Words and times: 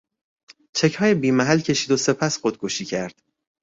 چکهای 0.73 1.13
بیمحل 1.13 1.59
کشید 1.59 1.91
و 1.91 1.97
سپس 1.97 2.37
خودکشی 2.37 2.85
کرد. 2.85 3.21